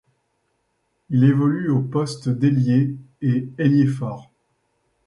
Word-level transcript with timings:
Il 1.11 1.23
évolue 1.23 1.69
au 1.69 1.79
poste 1.83 2.27
d'ailier 2.27 2.95
et 3.21 3.47
ailier 3.59 3.85
fort. 3.85 4.31